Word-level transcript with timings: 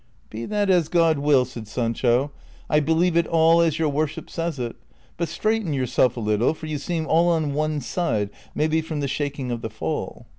"Be 0.31 0.45
that 0.47 0.71
as 0.71 0.87
God 0.87 1.19
will," 1.19 1.45
said 1.45 1.67
Sancho," 1.67 2.31
I 2.71 2.79
believe 2.79 3.15
it 3.15 3.27
all 3.27 3.61
as 3.61 3.77
your 3.77 3.89
worship 3.89 4.31
says 4.31 4.57
it; 4.57 4.75
but 5.15 5.27
straighten 5.27 5.73
yourself 5.73 6.17
a 6.17 6.19
little, 6.19 6.55
for 6.55 6.65
you 6.65 6.79
seem 6.79 7.05
all 7.05 7.29
on 7.29 7.53
one 7.53 7.81
side, 7.81 8.31
maybe 8.55 8.81
from 8.81 9.01
the 9.01 9.07
shaking 9.07 9.51
of 9.51 9.61
the 9.61 9.69
fall." 9.69 10.25